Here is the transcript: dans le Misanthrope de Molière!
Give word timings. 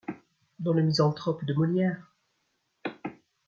dans 0.57 0.73
le 0.73 0.81
Misanthrope 0.81 1.45
de 1.45 1.53
Molière! 1.53 2.11